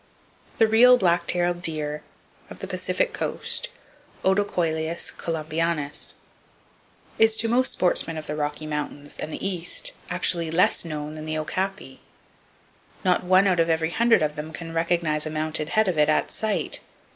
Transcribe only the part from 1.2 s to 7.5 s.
Tailed Deer, of the Pacific coast, (Odocoileus columbianus) is, to